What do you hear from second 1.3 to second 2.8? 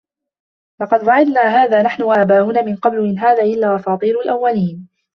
هذا نَحنُ وَآباؤُنا مِن